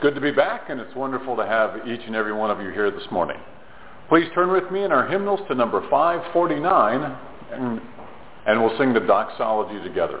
[0.00, 0.14] good.
[0.14, 2.90] To be back, and it's wonderful to have each and every one of you here
[2.90, 3.36] this morning.
[4.08, 7.16] Please turn with me in our hymnals to number 549,
[7.52, 7.80] and,
[8.46, 10.20] and we'll sing the doxology together.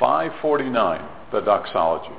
[0.00, 2.14] 549, the doxology.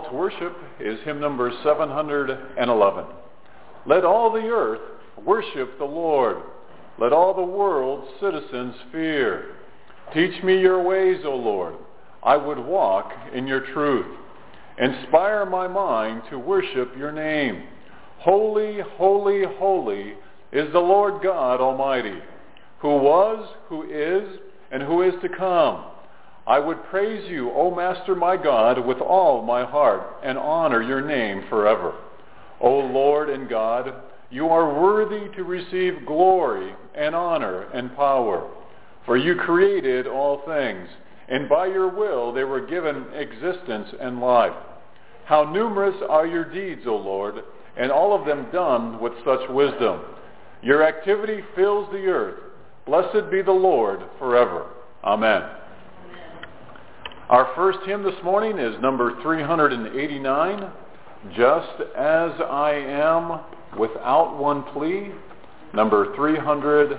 [0.00, 3.04] Call to worship is hymn number 711.
[3.86, 4.80] Let all the earth
[5.24, 6.38] worship the Lord.
[6.98, 9.56] Let all the world's citizens fear.
[10.14, 11.74] Teach me your ways, O Lord.
[12.22, 14.06] I would walk in your truth.
[14.78, 17.64] Inspire my mind to worship your name.
[18.18, 20.14] Holy, holy, holy
[20.52, 22.18] is the Lord God Almighty,
[22.80, 24.38] who was, who is,
[24.70, 25.84] and who is to come.
[26.48, 31.02] I would praise you, O Master my God, with all my heart, and honor your
[31.02, 31.92] name forever.
[32.58, 33.92] O Lord and God,
[34.30, 38.50] you are worthy to receive glory and honor and power.
[39.04, 40.88] For you created all things,
[41.28, 44.56] and by your will they were given existence and life.
[45.26, 47.44] How numerous are your deeds, O Lord,
[47.76, 50.00] and all of them done with such wisdom.
[50.62, 52.40] Your activity fills the earth.
[52.86, 54.68] Blessed be the Lord forever.
[55.04, 55.42] Amen.
[57.28, 60.72] Our first hymn this morning is number 389,
[61.36, 63.40] Just As I Am,
[63.78, 65.12] Without One Plea,
[65.74, 66.98] number 300.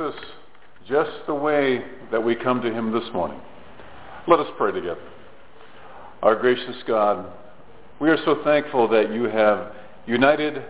[0.00, 0.14] Us
[0.88, 3.40] just the way that we come to him this morning.
[4.26, 5.02] Let us pray together.
[6.22, 7.26] Our gracious God,
[8.00, 9.72] we are so thankful that you have
[10.06, 10.64] united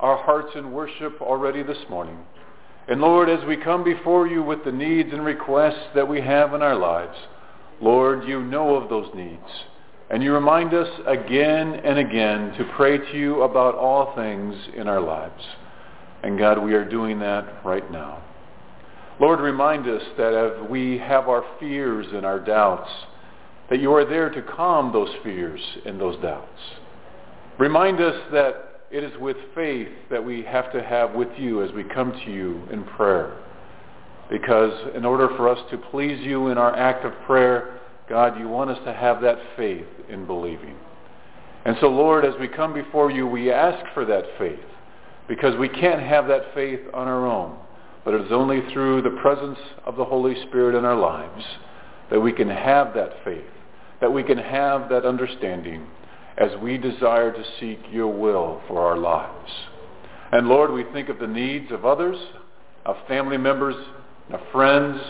[0.00, 2.16] our hearts in worship already this morning.
[2.88, 6.54] And Lord, as we come before you with the needs and requests that we have
[6.54, 7.16] in our lives,
[7.80, 9.42] Lord, you know of those needs.
[10.10, 14.88] And you remind us again and again to pray to you about all things in
[14.88, 15.42] our lives.
[16.22, 18.22] And God, we are doing that right now.
[19.20, 22.90] Lord, remind us that as we have our fears and our doubts,
[23.68, 26.60] that you are there to calm those fears and those doubts.
[27.58, 31.72] Remind us that it is with faith that we have to have with you as
[31.72, 33.36] we come to you in prayer.
[34.30, 38.48] Because in order for us to please you in our act of prayer, God, you
[38.48, 40.76] want us to have that faith in believing.
[41.64, 44.58] And so, Lord, as we come before you, we ask for that faith
[45.28, 47.58] because we can't have that faith on our own.
[48.04, 51.44] But it is only through the presence of the Holy Spirit in our lives
[52.10, 53.44] that we can have that faith,
[54.00, 55.86] that we can have that understanding
[56.38, 59.50] as we desire to seek your will for our lives.
[60.32, 62.16] And Lord, we think of the needs of others,
[62.86, 63.74] of family members,
[64.30, 65.00] of friends,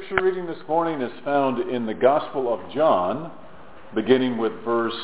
[0.09, 3.31] Scripture reading this morning is found in the Gospel of John,
[3.95, 4.95] beginning with verse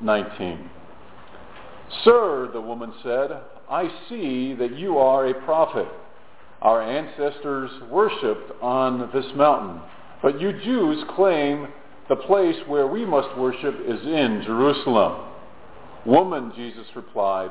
[0.00, 0.70] 19.
[2.04, 3.30] Sir, the woman said,
[3.68, 5.88] I see that you are a prophet.
[6.62, 9.80] Our ancestors worshipped on this mountain,
[10.22, 11.66] but you Jews claim
[12.08, 15.32] the place where we must worship is in Jerusalem.
[16.06, 17.50] Woman, Jesus replied,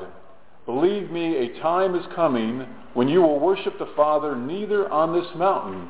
[0.65, 5.29] Believe me, a time is coming when you will worship the Father neither on this
[5.35, 5.89] mountain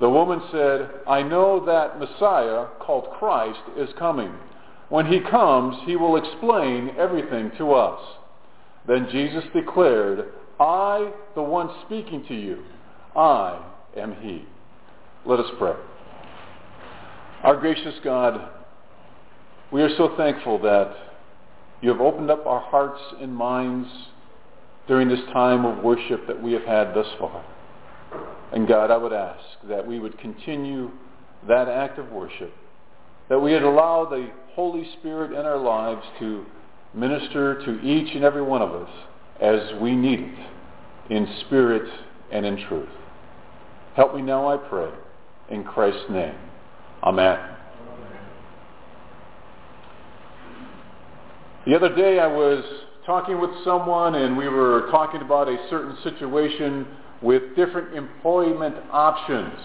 [0.00, 4.32] The woman said, I know that Messiah, called Christ, is coming.
[4.88, 8.00] When he comes, he will explain everything to us.
[8.86, 12.64] Then Jesus declared, I, the one speaking to you,
[13.16, 13.64] I
[13.96, 14.44] am he.
[15.24, 15.74] Let us pray.
[17.42, 18.48] Our gracious God,
[19.72, 20.94] we are so thankful that
[21.80, 23.88] you have opened up our hearts and minds
[24.86, 27.44] during this time of worship that we have had thus far.
[28.52, 30.90] And God, I would ask that we would continue
[31.48, 32.52] that act of worship,
[33.28, 36.44] that we would allow the Holy Spirit in our lives to
[36.94, 38.90] minister to each and every one of us
[39.40, 41.90] as we need it, in spirit
[42.30, 42.88] and in truth.
[43.96, 44.90] Help me now, I pray,
[45.50, 46.36] in Christ's name.
[47.02, 47.38] Amen.
[51.66, 52.62] The other day I was
[53.06, 56.86] talking with someone and we were talking about a certain situation
[57.24, 59.58] with different employment options.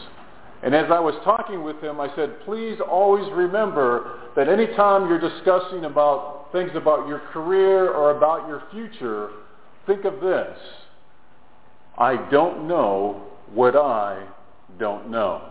[0.64, 5.20] And as I was talking with him, I said, please always remember that anytime you're
[5.20, 9.30] discussing about things about your career or about your future,
[9.86, 10.58] think of this.
[11.98, 14.26] I don't know what I
[14.80, 15.50] don't know.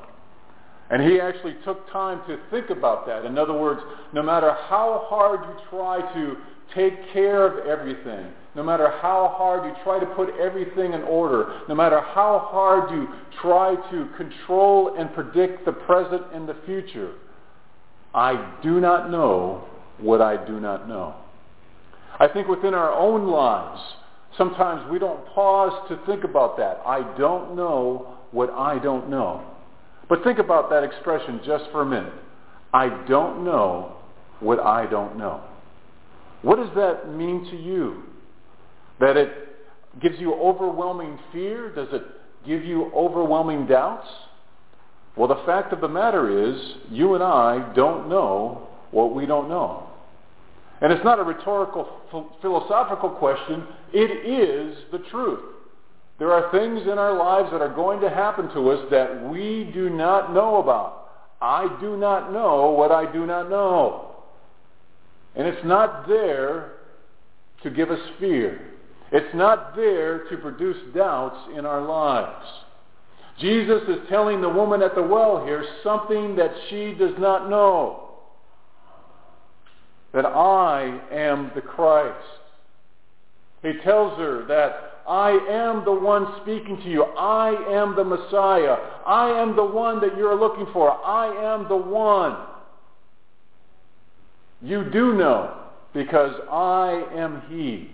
[0.90, 3.26] And he actually took time to think about that.
[3.26, 3.80] In other words,
[4.14, 6.36] no matter how hard you try to
[6.74, 11.60] take care of everything, no matter how hard you try to put everything in order,
[11.68, 13.08] no matter how hard you
[13.40, 17.12] try to control and predict the present and the future,
[18.14, 21.14] I do not know what I do not know.
[22.18, 23.80] I think within our own lives,
[24.36, 26.80] sometimes we don't pause to think about that.
[26.84, 29.44] I don't know what I don't know.
[30.08, 32.14] But think about that expression just for a minute.
[32.72, 33.96] I don't know
[34.40, 35.42] what I don't know.
[36.42, 38.04] What does that mean to you?
[39.00, 39.30] That it
[40.00, 41.74] gives you overwhelming fear?
[41.74, 42.02] Does it
[42.46, 44.06] give you overwhelming doubts?
[45.16, 49.48] Well, the fact of the matter is, you and I don't know what we don't
[49.48, 49.88] know.
[50.80, 51.88] And it's not a rhetorical,
[52.40, 53.66] philosophical question.
[53.92, 55.40] It is the truth.
[56.18, 59.70] There are things in our lives that are going to happen to us that we
[59.74, 61.10] do not know about.
[61.40, 64.16] I do not know what I do not know.
[65.36, 66.72] And it's not there
[67.62, 68.60] to give us fear.
[69.10, 72.46] It's not there to produce doubts in our lives.
[73.40, 78.10] Jesus is telling the woman at the well here something that she does not know.
[80.12, 82.16] That I am the Christ.
[83.62, 87.04] He tells her that I am the one speaking to you.
[87.04, 88.76] I am the Messiah.
[89.06, 90.92] I am the one that you're looking for.
[90.92, 92.36] I am the one.
[94.60, 95.56] You do know
[95.94, 97.90] because I am he.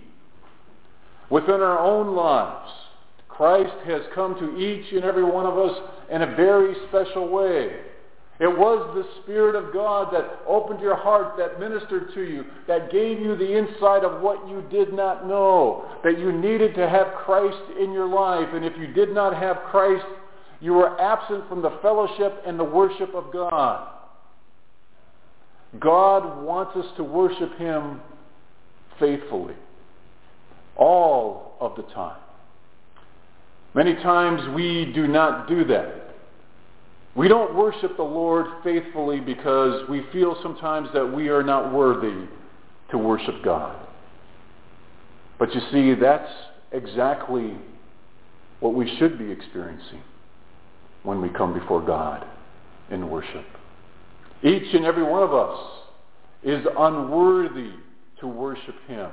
[1.29, 2.71] Within our own lives,
[3.27, 5.77] Christ has come to each and every one of us
[6.11, 7.71] in a very special way.
[8.39, 12.91] It was the Spirit of God that opened your heart, that ministered to you, that
[12.91, 17.07] gave you the insight of what you did not know, that you needed to have
[17.25, 18.49] Christ in your life.
[18.53, 20.05] And if you did not have Christ,
[20.59, 23.89] you were absent from the fellowship and the worship of God.
[25.79, 28.01] God wants us to worship him
[28.99, 29.55] faithfully
[30.75, 32.19] all of the time.
[33.73, 36.15] Many times we do not do that.
[37.15, 42.27] We don't worship the Lord faithfully because we feel sometimes that we are not worthy
[42.91, 43.75] to worship God.
[45.39, 46.31] But you see, that's
[46.71, 47.53] exactly
[48.59, 50.01] what we should be experiencing
[51.03, 52.25] when we come before God
[52.89, 53.45] in worship.
[54.43, 55.59] Each and every one of us
[56.43, 57.71] is unworthy
[58.19, 59.09] to worship him.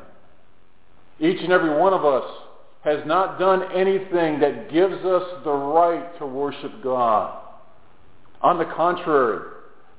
[1.20, 2.24] Each and every one of us
[2.82, 7.38] has not done anything that gives us the right to worship God.
[8.40, 9.52] On the contrary,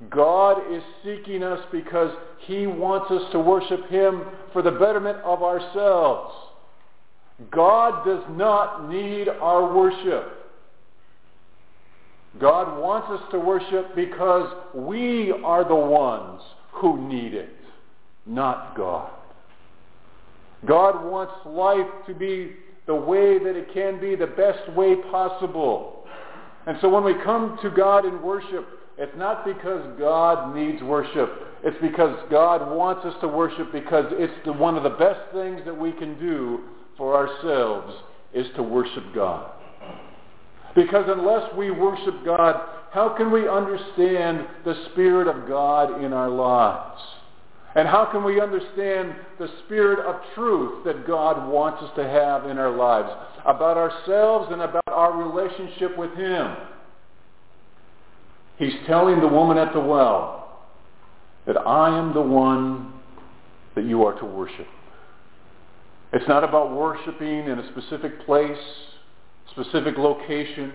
[0.10, 5.42] God is seeking us because he wants us to worship him for the betterment of
[5.42, 6.36] ourselves.
[7.52, 10.44] God does not need our worship.
[12.40, 17.50] God wants us to worship because we are the ones who need it,
[18.26, 19.12] not God.
[20.68, 22.54] God wants life to be
[22.86, 26.06] the way that it can be, the best way possible.
[26.66, 31.30] And so when we come to God in worship, it's not because God needs worship.
[31.64, 35.62] It's because God wants us to worship because it's the, one of the best things
[35.66, 36.62] that we can do
[36.98, 37.94] for ourselves
[38.34, 39.52] is to worship God.
[40.76, 42.56] Because unless we worship God,
[42.92, 47.02] how can we understand the Spirit of God in our lives?
[47.76, 52.46] And how can we understand the spirit of truth that God wants us to have
[52.46, 53.10] in our lives
[53.46, 56.56] about ourselves and about our relationship with Him?
[58.58, 60.62] He's telling the woman at the well
[61.48, 62.94] that I am the one
[63.76, 64.68] that you are to worship.
[66.14, 68.58] It's not about worshiping in a specific place,
[69.50, 70.72] specific location.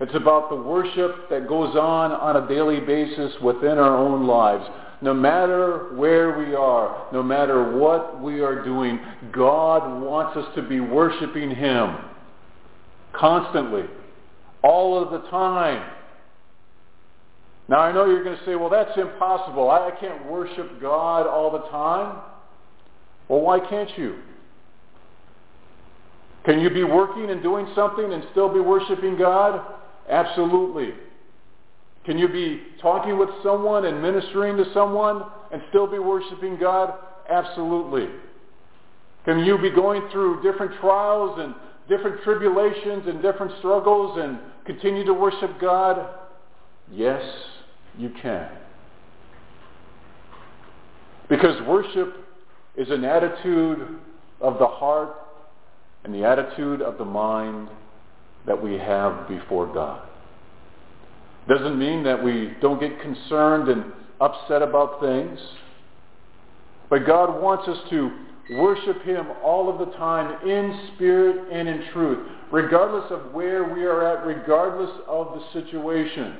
[0.00, 4.64] It's about the worship that goes on on a daily basis within our own lives
[5.02, 9.00] no matter where we are, no matter what we are doing,
[9.32, 11.96] God wants us to be worshiping Him
[13.12, 13.84] constantly,
[14.62, 15.90] all of the time.
[17.68, 19.70] Now I know you're going to say, well, that's impossible.
[19.70, 22.20] I, can't worship God all the time.
[23.28, 24.18] Well, why can't you?
[26.44, 29.64] Can you be working and doing something and still be worshiping God?
[30.08, 30.94] Absolutely.
[32.10, 36.92] Can you be talking with someone and ministering to someone and still be worshiping God?
[37.28, 38.08] Absolutely.
[39.24, 41.54] Can you be going through different trials and
[41.88, 46.04] different tribulations and different struggles and continue to worship God?
[46.90, 47.22] Yes,
[47.96, 48.48] you can.
[51.28, 52.26] Because worship
[52.76, 54.00] is an attitude
[54.40, 55.14] of the heart
[56.02, 57.68] and the attitude of the mind
[58.48, 60.09] that we have before God.
[61.50, 65.36] Doesn't mean that we don't get concerned and upset about things.
[66.88, 68.08] But God wants us to
[68.52, 73.84] worship him all of the time in spirit and in truth, regardless of where we
[73.84, 76.36] are at, regardless of the situation.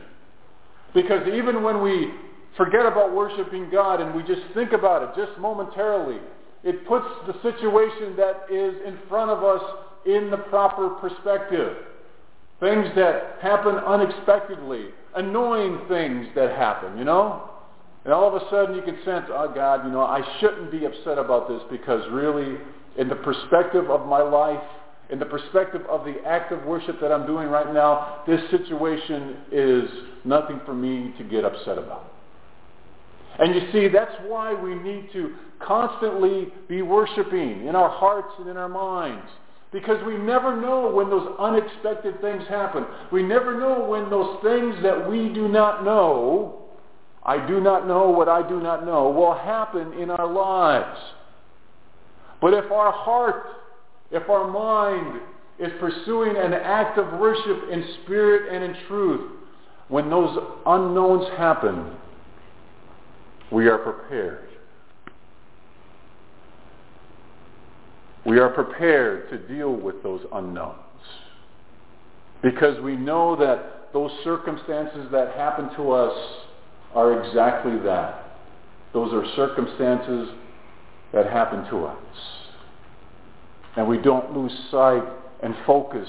[0.95, 2.13] Because even when we
[2.57, 6.21] forget about worshiping God and we just think about it just momentarily,
[6.63, 9.63] it puts the situation that is in front of us
[10.07, 11.79] in the proper perspective.
[12.61, 17.51] Things that happen unexpectedly, annoying things that happen, you know?
[18.05, 20.85] And all of a sudden you can sense, oh God, you know, I shouldn't be
[20.85, 22.57] upset about this because really,
[22.97, 24.63] in the perspective of my life,
[25.11, 29.39] in the perspective of the act of worship that I'm doing right now, this situation
[29.51, 29.91] is
[30.25, 32.13] nothing for me to get upset about.
[33.39, 38.49] And you see, that's why we need to constantly be worshiping in our hearts and
[38.49, 39.27] in our minds.
[39.73, 42.85] Because we never know when those unexpected things happen.
[43.13, 46.65] We never know when those things that we do not know,
[47.23, 50.99] I do not know what I do not know, will happen in our lives.
[52.41, 53.47] But if our heart,
[54.11, 55.21] if our mind
[55.61, 59.31] is pursuing an act of worship in spirit and in truth,
[59.89, 61.97] when those unknowns happen,
[63.53, 64.50] we are prepared.
[68.27, 70.77] We are prepared to deal with those unknowns.
[72.43, 76.17] Because we know that those circumstances that happen to us
[76.95, 78.39] are exactly that.
[78.93, 80.31] Those are circumstances
[81.13, 81.99] that happen to us.
[83.77, 85.03] And we don't lose sight
[85.43, 86.09] and focus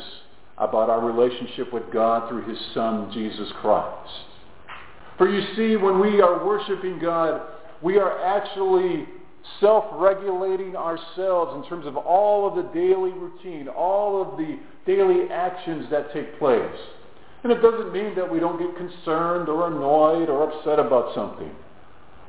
[0.57, 4.11] about our relationship with God through his Son, Jesus Christ.
[5.17, 7.41] For you see, when we are worshiping God,
[7.81, 9.07] we are actually
[9.59, 15.89] self-regulating ourselves in terms of all of the daily routine, all of the daily actions
[15.89, 16.79] that take place.
[17.43, 21.51] And it doesn't mean that we don't get concerned or annoyed or upset about something.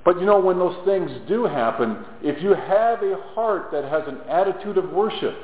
[0.05, 4.03] But you know, when those things do happen, if you have a heart that has
[4.09, 5.37] an attitude of worship,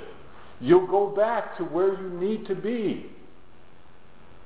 [0.61, 3.07] you'll go back to where you need to be.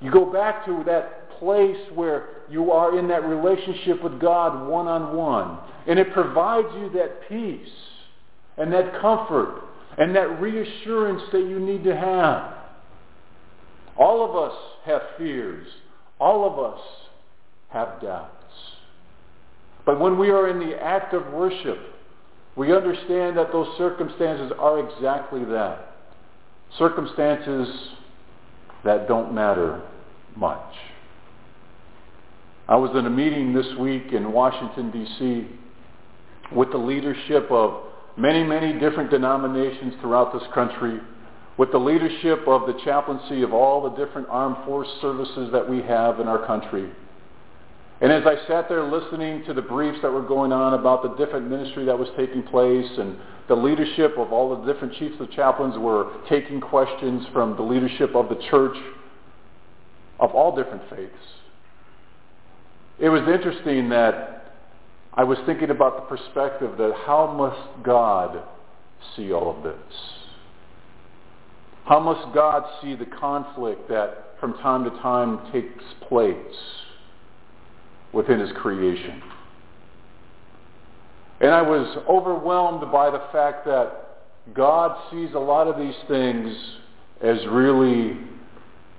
[0.00, 5.58] You go back to that place where you are in that relationship with God one-on-one.
[5.87, 7.68] And it provides you that peace
[8.57, 9.62] and that comfort
[9.99, 12.55] and that reassurance that you need to have.
[13.97, 15.66] All of us have fears.
[16.18, 16.81] All of us
[17.71, 18.31] have doubts.
[19.85, 21.79] But when we are in the act of worship,
[22.57, 25.97] we understand that those circumstances are exactly that.
[26.79, 27.68] Circumstances
[28.85, 29.83] that don't matter
[30.37, 30.75] much.
[32.68, 35.49] I was in a meeting this week in Washington, D.C.
[36.54, 37.84] with the leadership of
[38.16, 41.00] many, many different denominations throughout this country,
[41.58, 45.82] with the leadership of the chaplaincy of all the different armed force services that we
[45.82, 46.90] have in our country.
[48.00, 51.24] And as I sat there listening to the briefs that were going on about the
[51.24, 53.16] different ministry that was taking place and
[53.48, 58.14] the leadership of all the different chiefs of chaplains were taking questions from the leadership
[58.16, 58.76] of the church
[60.18, 61.12] of all different faiths.
[62.98, 64.41] It was interesting that
[65.14, 68.42] I was thinking about the perspective that how must God
[69.14, 69.94] see all of this?
[71.85, 76.37] How must God see the conflict that from time to time takes place
[78.12, 79.22] within his creation?
[81.40, 83.92] And I was overwhelmed by the fact that
[84.55, 86.57] God sees a lot of these things
[87.20, 88.16] as really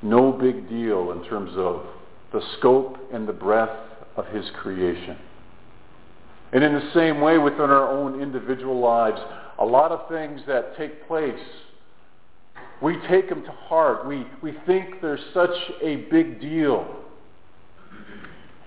[0.01, 1.85] no big deal in terms of
[2.33, 3.71] the scope and the breadth
[4.17, 5.17] of his creation.
[6.53, 9.19] And in the same way within our own individual lives,
[9.57, 11.33] a lot of things that take place,
[12.81, 14.05] we take them to heart.
[14.05, 16.85] We, we think they're such a big deal.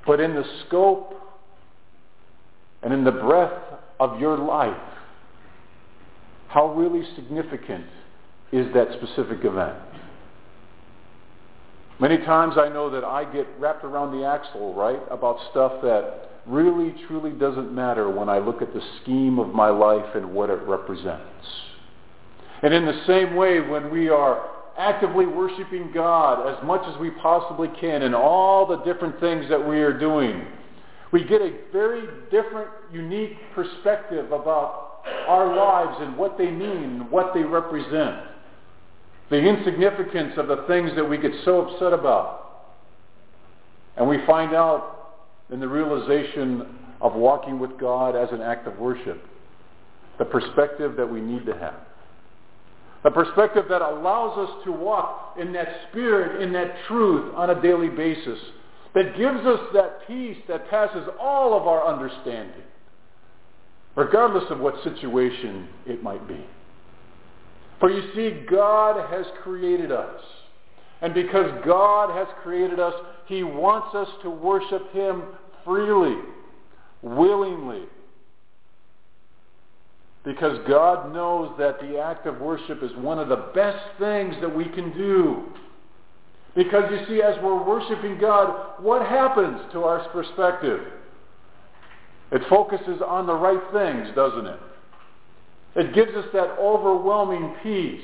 [0.05, 1.15] But in the scope
[2.83, 3.63] and in the breadth
[4.01, 4.77] of your life,
[6.49, 7.87] how really significant
[8.51, 9.77] is that specific event?
[12.01, 16.36] Many times I know that I get wrapped around the axle, right, about stuff that
[16.47, 20.51] really, truly doesn't matter when I look at the scheme of my life and what
[20.51, 21.23] it represents.
[22.63, 27.11] And in the same way, when we are actively worshiping God as much as we
[27.11, 30.47] possibly can in all the different things that we are doing,
[31.13, 37.33] we get a very different, unique perspective about our lives and what they mean, what
[37.35, 38.17] they represent.
[39.31, 42.43] The insignificance of the things that we get so upset about.
[43.97, 44.96] And we find out
[45.51, 46.67] in the realization
[47.01, 49.23] of walking with God as an act of worship,
[50.19, 51.81] the perspective that we need to have.
[53.05, 57.63] A perspective that allows us to walk in that spirit, in that truth on a
[57.63, 58.39] daily basis.
[58.95, 62.63] That gives us that peace that passes all of our understanding.
[63.95, 66.45] Regardless of what situation it might be.
[67.79, 70.21] For you see, God has created us.
[71.03, 72.95] And because God has created us,
[73.27, 75.23] he wants us to worship him
[75.65, 76.17] freely,
[77.03, 77.83] willingly.
[80.25, 84.55] Because God knows that the act of worship is one of the best things that
[84.55, 85.45] we can do.
[86.57, 90.81] Because you see, as we're worshiping God, what happens to our perspective?
[92.33, 94.59] It focuses on the right things, doesn't it?
[95.77, 98.01] It gives us that overwhelming peace.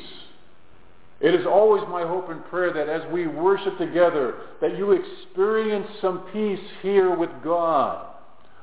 [1.22, 5.86] It is always my hope and prayer that as we worship together, that you experience
[6.00, 8.06] some peace here with God,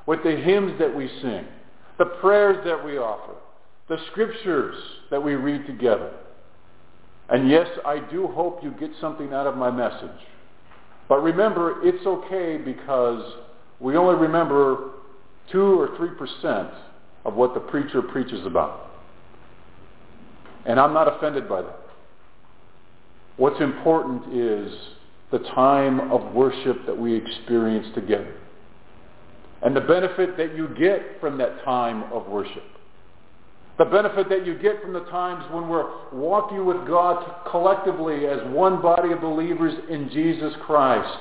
[0.06, 1.46] with the hymns that we sing,
[1.98, 3.34] the prayers that we offer,
[3.88, 4.76] the scriptures
[5.10, 6.12] that we read together.
[7.30, 10.10] And yes, I do hope you get something out of my message.
[11.08, 13.36] But remember, it's okay because
[13.80, 14.90] we only remember
[15.50, 16.74] 2 or 3%
[17.24, 18.90] of what the preacher preaches about.
[20.66, 21.79] And I'm not offended by that.
[23.40, 24.70] What's important is
[25.32, 28.34] the time of worship that we experience together.
[29.62, 32.64] And the benefit that you get from that time of worship.
[33.78, 38.40] The benefit that you get from the times when we're walking with God collectively as
[38.52, 41.18] one body of believers in Jesus Christ.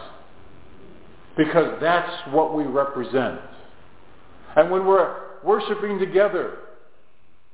[1.38, 3.40] Because that's what we represent.
[4.58, 6.58] And when we're worshiping together,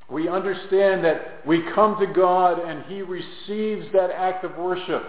[0.09, 5.03] we understand that we come to God and he receives that act of worship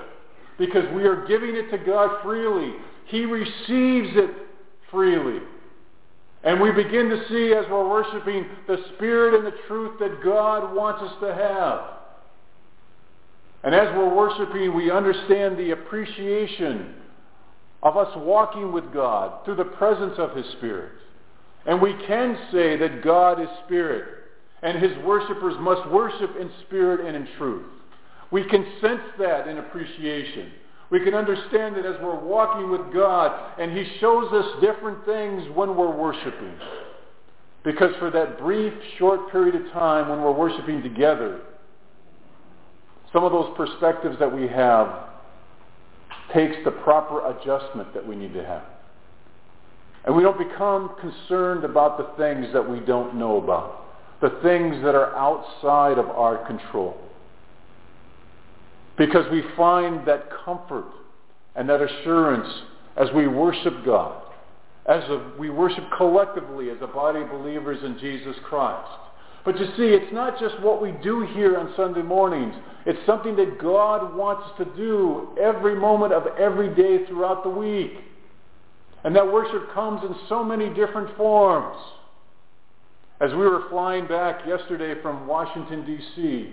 [0.59, 2.73] because we are giving it to God freely.
[3.07, 4.31] He receives it
[4.91, 5.41] freely.
[6.45, 10.75] And we begin to see as we're worshiping the spirit and the truth that God
[10.75, 11.81] wants us to have.
[13.65, 16.95] And as we're worshiping, we understand the appreciation
[17.83, 20.93] of us walking with God through the presence of his spirit.
[21.67, 24.07] And we can say that God is spirit
[24.63, 27.67] and his worshipers must worship in spirit and in truth.
[28.31, 30.53] We can sense that in appreciation.
[30.91, 35.45] We can understand it as we're walking with God and he shows us different things
[35.55, 36.55] when we're worshiping.
[37.65, 41.41] Because for that brief, short period of time when we're worshiping together,
[43.13, 45.09] some of those perspectives that we have
[46.33, 48.65] takes the proper adjustment that we need to have.
[50.05, 53.86] And we don't become concerned about the things that we don't know about
[54.21, 56.97] the things that are outside of our control.
[58.97, 60.87] Because we find that comfort
[61.55, 62.49] and that assurance
[62.97, 64.23] as we worship God
[64.89, 68.89] as a, we worship collectively as a body of believers in Jesus Christ.
[69.45, 72.55] But you see, it's not just what we do here on Sunday mornings.
[72.85, 77.51] It's something that God wants us to do every moment of every day throughout the
[77.51, 77.93] week.
[79.05, 81.77] And that worship comes in so many different forms.
[83.21, 86.53] As we were flying back yesterday from Washington, D.C.,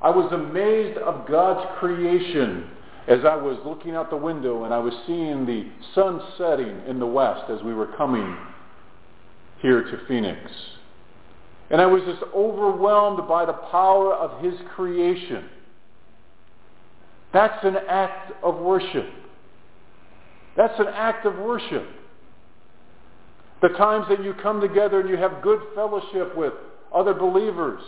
[0.00, 2.70] I was amazed of God's creation
[3.08, 6.98] as I was looking out the window and I was seeing the sun setting in
[6.98, 8.36] the west as we were coming
[9.60, 10.38] here to Phoenix.
[11.70, 15.46] And I was just overwhelmed by the power of his creation.
[17.32, 19.08] That's an act of worship.
[20.56, 21.86] That's an act of worship.
[23.64, 26.52] The times that you come together and you have good fellowship with
[26.94, 27.80] other believers,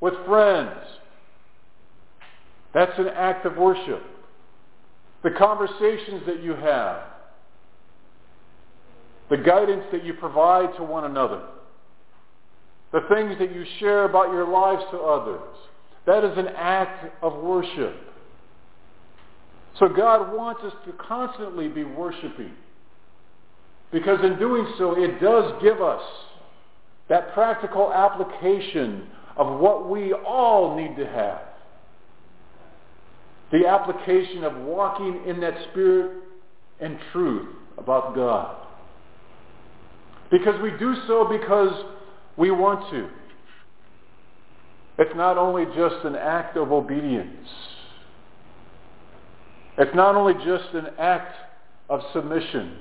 [0.00, 0.72] with friends,
[2.72, 4.02] that's an act of worship
[5.22, 7.02] the conversations that you have,
[9.28, 11.42] the guidance that you provide to one another,
[12.92, 15.42] the things that you share about your lives to others.
[16.06, 17.94] That is an act of worship.
[19.78, 22.52] So God wants us to constantly be worshiping.
[23.92, 26.02] Because in doing so, it does give us
[27.08, 31.42] that practical application of what we all need to have
[33.52, 36.22] the application of walking in that spirit
[36.80, 38.56] and truth about God.
[40.30, 41.84] Because we do so because
[42.38, 43.08] we want to.
[44.98, 47.48] It's not only just an act of obedience.
[49.76, 51.34] It's not only just an act
[51.90, 52.78] of submission.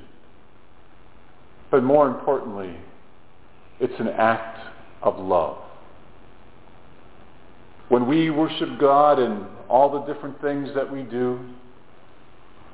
[1.71, 2.75] But more importantly,
[3.79, 4.59] it's an act
[5.01, 5.57] of love.
[7.89, 11.39] When we worship God in all the different things that we do,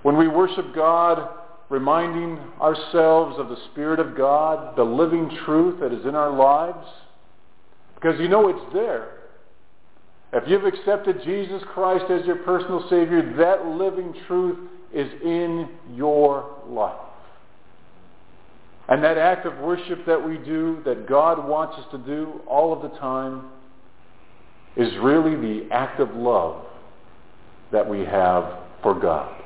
[0.03, 1.29] when we worship God,
[1.69, 6.88] reminding ourselves of the Spirit of God, the living truth that is in our lives,
[7.95, 9.13] because you know it's there.
[10.33, 14.57] If you've accepted Jesus Christ as your personal Savior, that living truth
[14.93, 17.07] is in your life.
[18.89, 22.71] And that act of worship that we do, that God wants us to do all
[22.71, 23.50] of the time,
[24.78, 26.63] is really the act of love
[27.71, 29.41] that we have for God.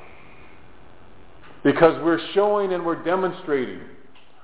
[1.64, 3.82] Because we're showing and we're demonstrating,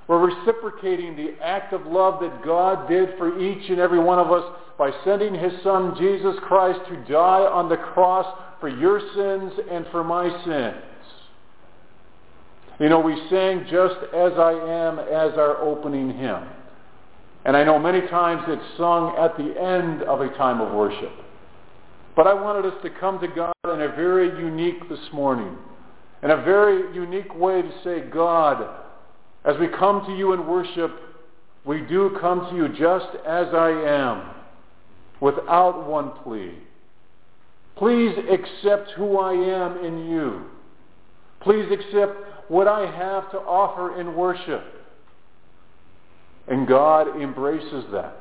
[0.08, 4.32] we're reciprocating the act of love that God did for each and every one of
[4.32, 4.44] us
[4.78, 8.26] by sending his son Jesus Christ to die on the cross
[8.60, 10.84] for your sins and for my sins.
[12.80, 16.44] You know, we sang Just As I Am as our opening hymn.
[17.44, 21.12] And I know many times it's sung at the end of a time of worship.
[22.16, 25.58] But I wanted us to come to God in a very unique this morning,
[26.22, 28.68] in a very unique way to say, God,
[29.46, 30.92] as we come to you in worship,
[31.66, 34.30] we do come to you just as I am,
[35.20, 36.54] without one plea.
[37.76, 40.42] Please accept who I am in you.
[41.42, 44.64] Please accept what I have to offer in worship.
[46.48, 48.16] And God embraces that.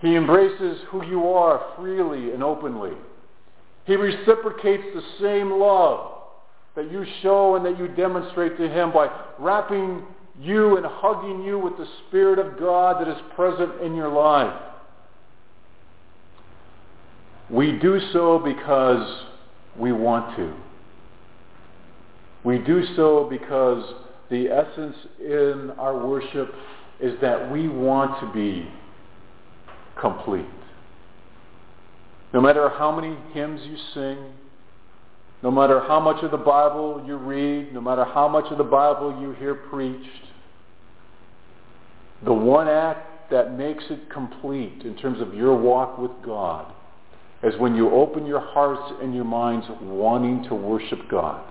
[0.00, 2.92] He embraces who you are freely and openly.
[3.84, 6.12] He reciprocates the same love
[6.74, 10.02] that you show and that you demonstrate to him by wrapping
[10.40, 14.60] you and hugging you with the Spirit of God that is present in your life.
[17.50, 19.24] We do so because
[19.76, 20.54] we want to.
[22.44, 23.84] We do so because
[24.30, 26.52] the essence in our worship
[27.00, 28.68] is that we want to be
[30.00, 30.46] complete.
[32.32, 34.32] No matter how many hymns you sing,
[35.42, 38.64] no matter how much of the Bible you read, no matter how much of the
[38.64, 40.08] Bible you hear preached,
[42.24, 46.72] the one act that makes it complete in terms of your walk with God
[47.42, 51.42] is when you open your hearts and your minds wanting to worship God,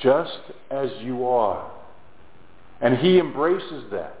[0.00, 0.40] just
[0.70, 1.70] as you are.
[2.80, 4.18] And he embraces that.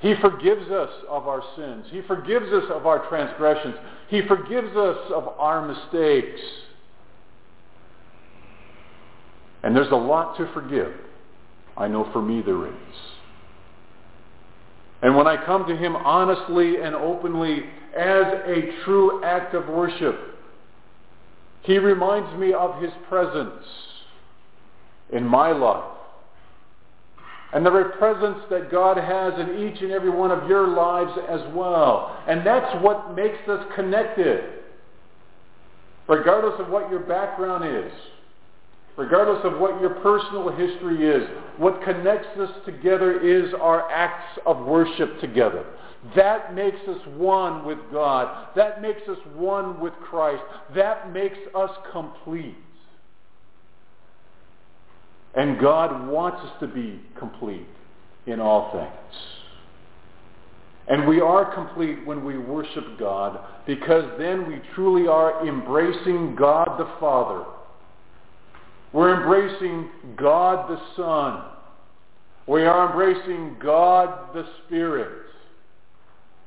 [0.00, 1.86] He forgives us of our sins.
[1.90, 3.74] He forgives us of our transgressions.
[4.08, 6.40] He forgives us of our mistakes.
[9.62, 10.92] And there's a lot to forgive.
[11.76, 12.96] I know for me there is.
[15.02, 17.64] And when I come to him honestly and openly
[17.96, 20.18] as a true act of worship,
[21.62, 23.64] he reminds me of his presence
[25.12, 25.90] in my life
[27.52, 31.40] and the presence that God has in each and every one of your lives as
[31.54, 32.20] well.
[32.26, 34.42] And that's what makes us connected.
[36.08, 37.92] Regardless of what your background is.
[38.96, 41.28] regardless of what your personal history is,
[41.58, 45.64] what connects us together is our acts of worship together.
[46.14, 48.48] That makes us one with God.
[48.54, 50.42] That makes us one with Christ.
[50.74, 52.56] That makes us complete.
[55.36, 57.66] And God wants us to be complete
[58.26, 59.16] in all things.
[60.86, 66.78] And we are complete when we worship God because then we truly are embracing God
[66.78, 67.44] the Father.
[68.92, 71.42] We're embracing God the Son.
[72.46, 75.24] We are embracing God the Spirit.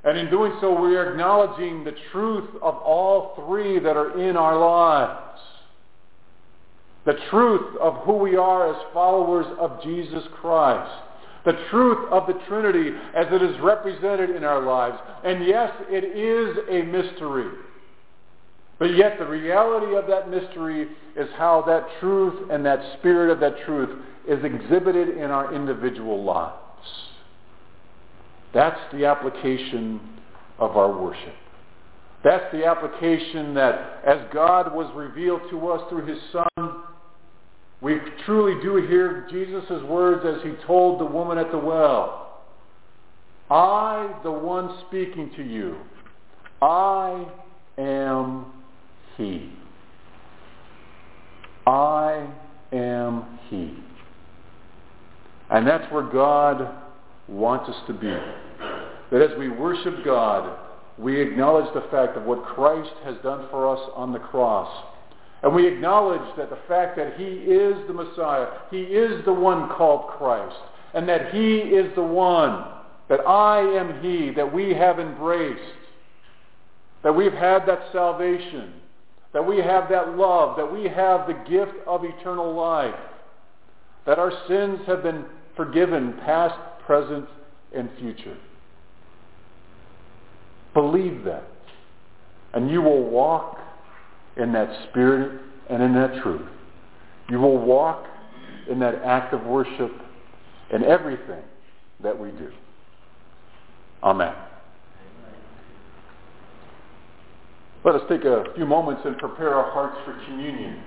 [0.03, 4.37] And in doing so, we are acknowledging the truth of all three that are in
[4.37, 5.41] our lives.
[7.07, 10.91] The truth of who we are as followers of Jesus Christ.
[11.45, 14.97] The truth of the Trinity as it is represented in our lives.
[15.23, 17.49] And yes, it is a mystery.
[18.77, 23.39] But yet the reality of that mystery is how that truth and that spirit of
[23.39, 26.57] that truth is exhibited in our individual lives.
[28.53, 30.01] That's the application
[30.59, 31.35] of our worship.
[32.25, 36.83] That's the application that as God was revealed to us through his Son,
[37.81, 42.41] we truly do hear Jesus' words as he told the woman at the well.
[43.49, 45.77] I, the one speaking to you,
[46.61, 47.25] I
[47.77, 48.45] am
[49.15, 49.51] he.
[51.65, 52.27] I
[52.73, 53.77] am he.
[55.49, 56.75] And that's where God
[57.27, 58.15] wants us to be.
[59.11, 60.59] That as we worship God,
[60.97, 64.85] we acknowledge the fact of what Christ has done for us on the cross.
[65.43, 69.69] And we acknowledge that the fact that he is the Messiah, he is the one
[69.69, 70.55] called Christ,
[70.93, 72.65] and that he is the one,
[73.07, 75.61] that I am he, that we have embraced,
[77.03, 78.73] that we've had that salvation,
[79.33, 82.95] that we have that love, that we have the gift of eternal life,
[84.05, 85.25] that our sins have been
[85.55, 87.27] forgiven, past, present,
[87.75, 88.37] and future.
[90.73, 91.43] Believe that.
[92.53, 93.56] And you will walk
[94.39, 96.47] in that spirit and in that truth.
[97.29, 98.05] You will walk
[98.69, 99.91] in that act of worship
[100.73, 101.41] in everything
[102.01, 102.51] that we do.
[104.03, 104.33] Amen.
[107.83, 110.83] Let us take a few moments and prepare our hearts for communion.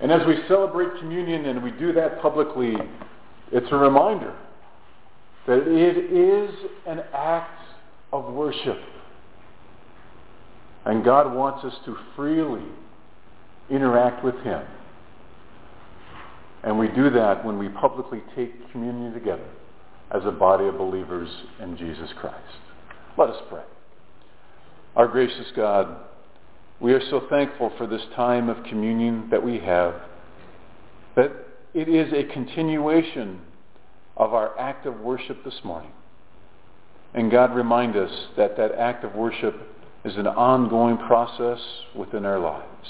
[0.00, 2.74] And as we celebrate communion and we do that publicly,
[3.50, 4.34] it's a reminder
[5.46, 6.54] that it is
[6.86, 7.60] an act
[8.12, 8.78] of worship.
[10.86, 12.64] And God wants us to freely
[13.68, 14.62] interact with Him.
[16.62, 19.48] And we do that when we publicly take communion together
[20.12, 21.28] as a body of believers
[21.60, 22.38] in Jesus Christ.
[23.18, 23.62] Let us pray.
[24.94, 25.96] Our gracious God,
[26.80, 29.94] we are so thankful for this time of communion that we have,
[31.16, 31.32] that
[31.74, 33.40] it is a continuation
[34.16, 35.90] of our act of worship this morning.
[37.12, 39.54] And God, remind us that that act of worship
[40.06, 41.58] is an ongoing process
[41.96, 42.88] within our lives.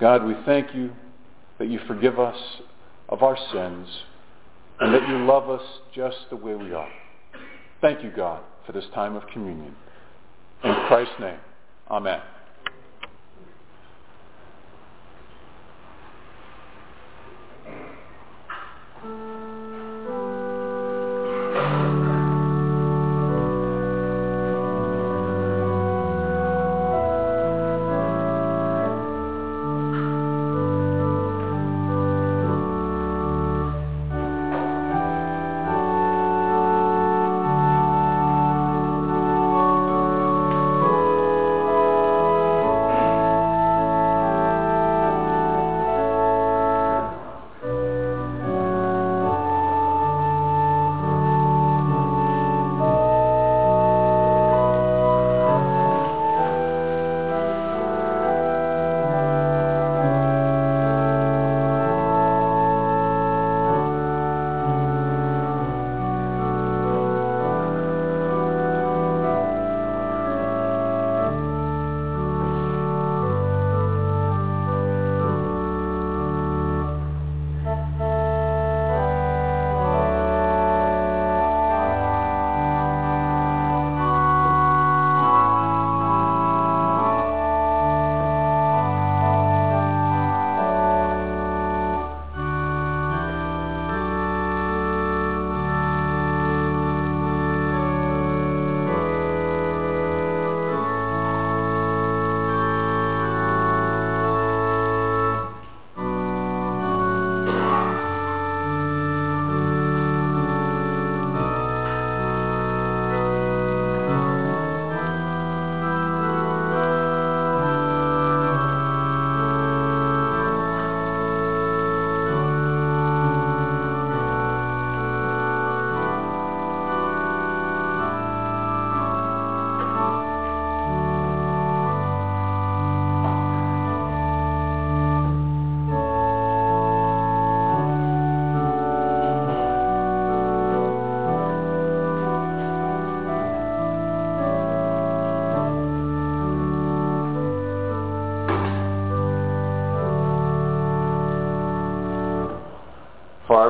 [0.00, 0.90] God, we thank you
[1.58, 2.38] that you forgive us
[3.10, 3.86] of our sins
[4.80, 5.62] and that you love us
[5.94, 6.88] just the way we are.
[7.82, 9.76] Thank you, God, for this time of communion.
[10.64, 11.38] In Christ's name,
[11.90, 12.20] amen.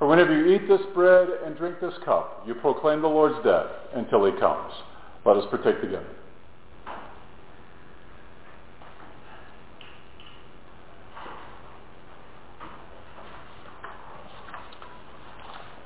[0.00, 3.66] For whenever you eat this bread and drink this cup, you proclaim the Lord's death
[3.94, 4.72] until he comes.
[5.26, 6.06] Let us partake together.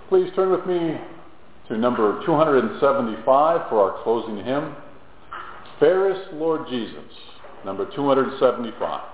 [0.08, 0.96] Please turn with me
[1.66, 4.76] to number 275 for our closing hymn.
[5.80, 7.02] Fairest Lord Jesus,
[7.64, 9.13] number 275.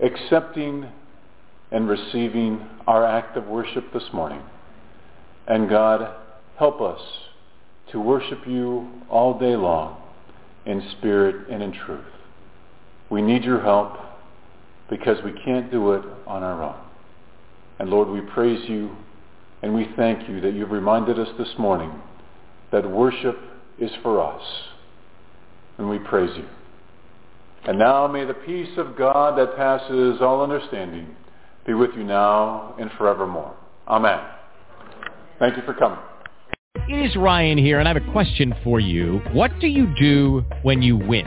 [0.00, 0.86] Accepting
[1.72, 4.40] and receiving our act of worship this morning.
[5.46, 6.14] And God,
[6.58, 7.00] help us
[7.92, 10.00] to worship you all day long
[10.64, 12.04] in spirit and in truth.
[13.10, 13.96] We need your help
[14.90, 16.80] because we can't do it on our own.
[17.78, 18.96] And Lord, we praise you
[19.62, 21.92] and we thank you that you've reminded us this morning
[22.72, 23.38] that worship
[23.78, 24.42] is for us.
[25.78, 26.44] And we praise you.
[27.66, 31.14] And now may the peace of God that passes all understanding
[31.66, 33.54] be with you now and forevermore.
[33.88, 34.20] Amen.
[35.38, 35.98] Thank you for coming.
[36.88, 39.20] It is Ryan here, and I have a question for you.
[39.32, 41.26] What do you do when you win?